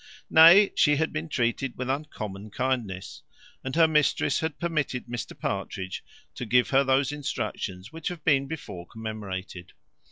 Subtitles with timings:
[0.31, 3.21] Nay, she had been treated with uncommon kindness,
[3.63, 8.47] and her mistress had permitted Mr Partridge to give her those instructions which have been
[8.47, 9.73] before commemorated.